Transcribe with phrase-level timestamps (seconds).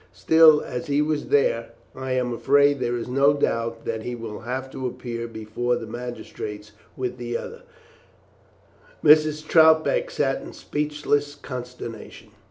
[0.13, 4.39] Still, as he was there, I am afraid there is no doubt that he will
[4.39, 7.61] have to appear before the magistrates with the others."
[9.03, 9.47] Mrs.
[9.47, 12.31] Troutbeck sat in speechless consternation.